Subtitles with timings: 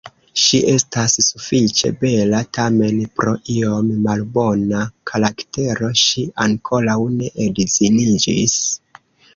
[0.43, 8.61] Ŝi estas sufiĉe bela, tamen pro iom malbona karaktero ŝi ankoraŭ ne edziniĝis.